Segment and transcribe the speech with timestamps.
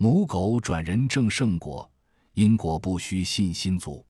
[0.00, 1.90] 母狗转人正圣果，
[2.34, 3.96] 因果不虚，信心足。《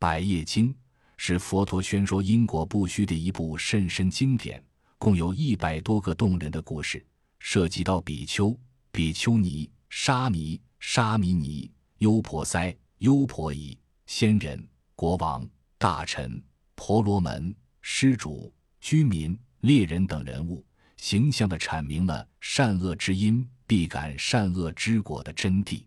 [0.00, 0.74] 百叶经》
[1.16, 4.60] 是佛陀宣说因果不虚的一部甚深经典，
[4.98, 7.06] 共有一百多个动人的故事，
[7.38, 8.58] 涉及到比丘、
[8.90, 15.48] 比丘尼、沙弥、沙弥尼、优婆塞、优婆夷、仙人、国王、
[15.78, 16.42] 大臣、
[16.74, 20.66] 婆罗门、施主、居民、猎人等人物，
[20.96, 23.48] 形象地阐明了善恶之因。
[23.66, 25.84] 必感善恶之果的真谛。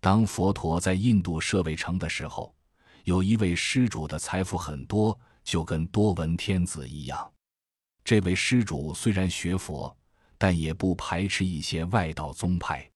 [0.00, 2.54] 当佛陀在印度舍卫城的时候，
[3.04, 7.32] 有一位施主的财富很多，就跟多闻天子一样。
[8.04, 9.96] 这位施主虽然学佛，
[10.38, 12.88] 但也不排斥一些外道宗派。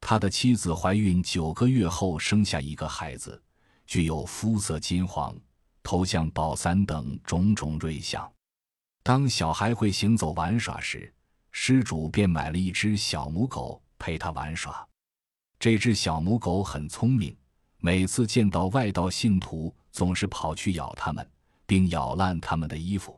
[0.00, 3.42] 他的妻子怀孕九个月后生下一个孩子，
[3.86, 5.36] 具有肤色金黄、
[5.82, 8.30] 头像宝伞等种种瑞相。
[9.02, 11.12] 当小孩会行走玩耍时，
[11.60, 14.86] 施主便买了一只小母狗陪他玩耍。
[15.58, 17.36] 这只小母狗很聪明，
[17.78, 21.28] 每次见到外道信徒，总是跑去咬他们，
[21.66, 23.12] 并咬烂他们的衣服；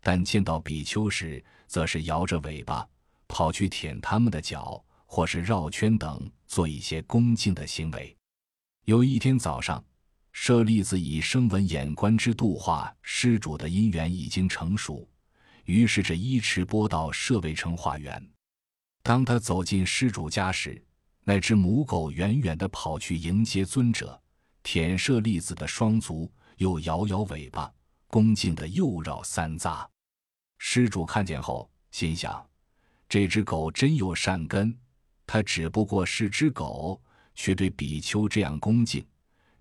[0.00, 2.88] 但见到比丘时，则是摇着尾巴
[3.28, 8.16] 跑去舔他们的脚，或是绕圈等，做一些恭敬的行为。
[8.86, 9.84] 有一天早上，
[10.32, 15.06] 舍利子以声闻眼观之度化施主的因缘已经成熟。
[15.64, 18.30] 于是，这一池波到舍卫城化缘。
[19.02, 20.82] 当他走进施主家时，
[21.24, 24.20] 那只母狗远远地跑去迎接尊者，
[24.62, 27.72] 舔舍利子的双足，又摇摇尾巴，
[28.08, 29.86] 恭敬地又绕三匝。
[30.58, 32.46] 施主看见后，心想：
[33.08, 34.76] 这只狗真有善根。
[35.26, 37.02] 它只不过是只狗，
[37.34, 39.06] 却对比丘这样恭敬，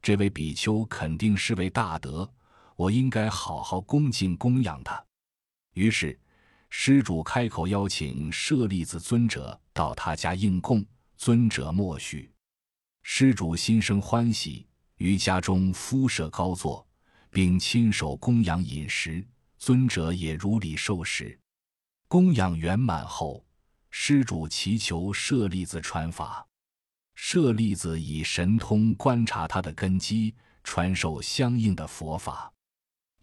[0.01, 2.29] 这位比丘肯定是位大德，
[2.75, 5.01] 我应该好好恭敬供养他。
[5.73, 6.19] 于是，
[6.69, 10.85] 施主开口邀请舍利子尊者到他家应供，
[11.17, 12.31] 尊者默许。
[13.02, 16.88] 施主心生欢喜，于家中敷设高座，
[17.29, 19.25] 并亲手供养饮食，
[19.57, 21.38] 尊者也如礼受食。
[22.07, 23.45] 供养圆满后，
[23.90, 26.47] 施主祈求舍利子传法。
[27.16, 32.51] 舍利子以神通观察他的根基，传授相应的佛法。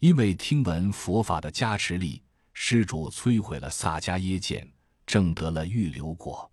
[0.00, 2.22] 因为听闻佛法的加持力。
[2.52, 4.70] 施主摧毁了萨迦耶剑，
[5.06, 6.50] 正得了预留果。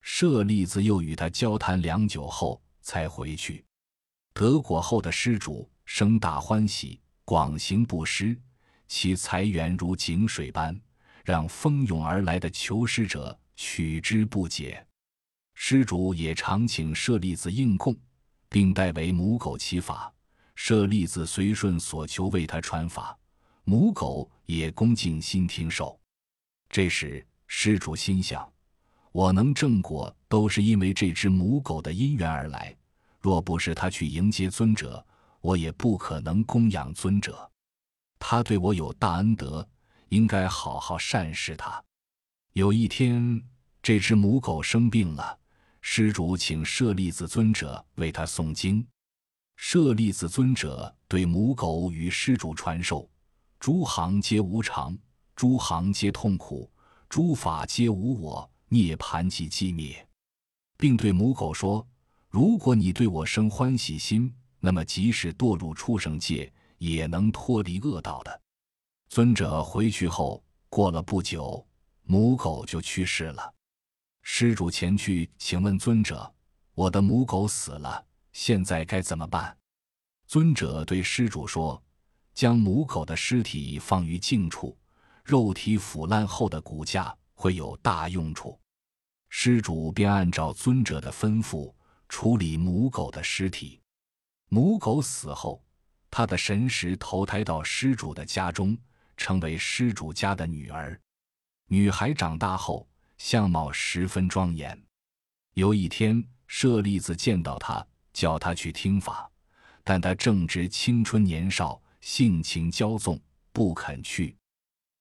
[0.00, 3.64] 舍利子又与他交谈良久后，才回去。
[4.32, 8.38] 得果后的施主生大欢喜，广行布施，
[8.88, 10.78] 其财源如井水般，
[11.24, 14.86] 让蜂拥而来的求施者取之不竭。
[15.54, 17.96] 施主也常请舍利子应供，
[18.48, 20.12] 并代为母狗祈法，
[20.54, 23.16] 舍利子随顺所求为他传法。
[23.64, 25.98] 母狗也恭敬心听受。
[26.68, 28.46] 这时，施主心想：
[29.10, 32.76] 我能正果，都是因为这只母狗的因缘而来。
[33.20, 35.04] 若不是他去迎接尊者，
[35.40, 37.50] 我也不可能供养尊者。
[38.18, 39.66] 他对我有大恩德，
[40.10, 41.82] 应该好好善事他。
[42.52, 43.42] 有一天，
[43.82, 45.38] 这只母狗生病了，
[45.80, 48.86] 施主请舍利子尊者为他诵经。
[49.56, 53.08] 舍利子尊者对母狗与施主传授。
[53.64, 54.94] 诸行皆无常，
[55.34, 56.70] 诸行皆痛苦，
[57.08, 60.06] 诸法皆无我，涅盘即寂灭，
[60.76, 61.88] 并对母狗说
[62.28, 64.30] ：“如果你对我生欢喜心，
[64.60, 68.38] 那么即使堕入畜生界，也能脱离恶道的。”
[69.08, 71.66] 尊者回去后，过了不久，
[72.02, 73.54] 母狗就去世了。
[74.20, 76.30] 施主前去，请问尊者
[76.76, 79.56] ：“我的母狗死了，现在该怎么办？”
[80.28, 81.82] 尊者对施主说。
[82.34, 84.76] 将母狗的尸体放于静处，
[85.24, 88.58] 肉体腐烂后的骨架会有大用处。
[89.28, 91.72] 施主便按照尊者的吩咐
[92.08, 93.80] 处理母狗的尸体。
[94.48, 95.64] 母狗死后，
[96.10, 98.76] 他的神识投胎到施主的家中，
[99.16, 101.00] 成为施主家的女儿。
[101.68, 104.80] 女孩长大后，相貌十分庄严。
[105.54, 109.30] 有一天，舍利子见到她，叫她去听法，
[109.82, 111.80] 但她正值青春年少。
[112.04, 113.18] 性情骄纵，
[113.50, 114.36] 不肯去。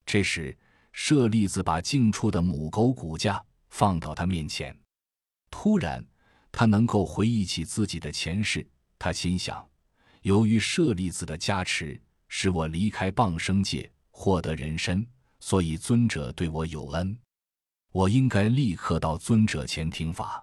[0.06, 0.58] 这时，
[0.94, 4.74] 舍利子把近处的母狗骨架放到他面前。
[5.52, 6.04] 突然，
[6.50, 8.66] 他能够回忆起自己的前世。
[8.98, 9.70] 他心想：
[10.22, 15.06] 由于舍利子的加持，使我离开傍生界，获得人身，
[15.42, 17.20] 所以尊者对我有恩。
[17.92, 20.42] 我应该立刻到尊者前听法。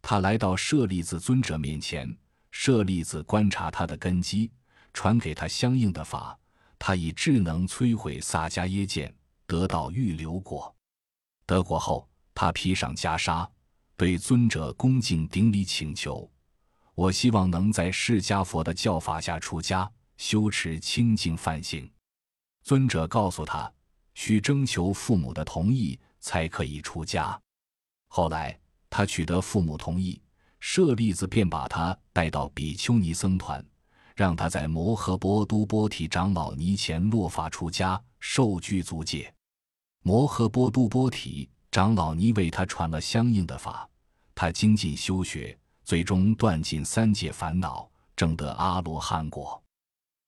[0.00, 2.16] 他来到舍利子尊者面前，
[2.52, 4.52] 舍利子观察他的根基。
[4.92, 6.38] 传给他相应的法，
[6.78, 9.14] 他以智能摧毁萨迦耶剑，
[9.46, 10.74] 得到预留果。
[11.46, 13.48] 得果后，他披上袈裟，
[13.96, 16.30] 对尊者恭敬顶礼请求
[16.94, 21.90] ：“我希望能在释迦佛的教法下出家，修持清净梵行。”
[22.62, 23.72] 尊者告诉他
[24.14, 27.40] ：“需征求父母的同意才可以出家。”
[28.08, 28.58] 后来
[28.88, 30.20] 他取得父母同意，
[30.60, 33.64] 舍利子便把他带到比丘尼僧团。
[34.14, 39.32] 让他在摩诃波都波提长老尼前落发出家，受具足戒。
[40.02, 43.88] 摩诃波都波提长老尼为他传了相应的法，
[44.34, 49.62] 他精进修学，最终断尽三界烦恼，证得阿罗汉果。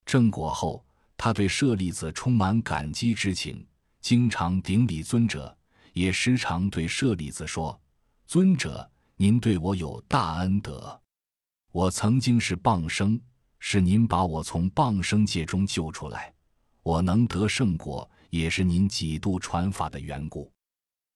[0.05, 0.84] 正果后，
[1.17, 3.67] 他对舍利子充满感激之情，
[4.00, 5.56] 经常顶礼尊者，
[5.93, 7.81] 也时常对舍利子说
[8.26, 11.00] ：“尊者，您对我有大恩德，
[11.70, 13.20] 我曾经是傍生。”
[13.64, 16.35] 是您把我从傍生界中救出来，
[16.82, 20.53] 我能得圣果，也是您几度传法的缘故。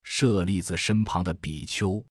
[0.05, 2.03] 舍利子身旁的比丘